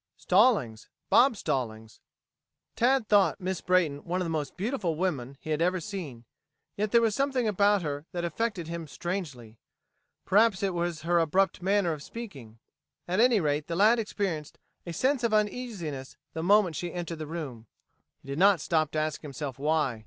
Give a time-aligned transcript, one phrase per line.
[0.17, 1.99] "Stallings Bob Stallings."
[2.75, 6.25] Tad thought Miss Brayton one of the most beautiful women he had ever seen.
[6.75, 9.59] Yet there was something about her that affected him strangely.
[10.25, 12.57] Perhaps it was her abrupt manner of speaking.
[13.07, 17.27] At any rate the lad experienced a sense of uneasiness the moment she entered the
[17.27, 17.67] room.
[18.23, 19.99] He did not stop to ask himself why.